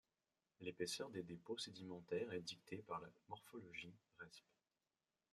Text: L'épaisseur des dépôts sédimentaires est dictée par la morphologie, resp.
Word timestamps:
L'épaisseur 0.61 1.11
des 1.11 1.21
dépôts 1.21 1.59
sédimentaires 1.59 2.33
est 2.33 2.41
dictée 2.41 2.83
par 2.87 2.99
la 3.01 3.07
morphologie, 3.29 3.93
resp. 4.17 4.43